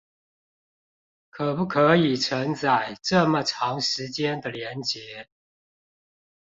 [1.29, 5.27] 可不可以承載這麼長時間的連結